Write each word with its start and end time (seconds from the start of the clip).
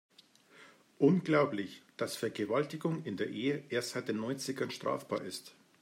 Unglaublich, 0.97 1.83
dass 1.95 2.15
Vergewaltigung 2.15 3.03
in 3.03 3.17
der 3.17 3.29
Ehe 3.29 3.63
erst 3.69 3.89
seit 3.91 4.07
den 4.07 4.17
Neunzigern 4.17 4.71
strafbar 4.71 5.21
ist. 5.21 5.53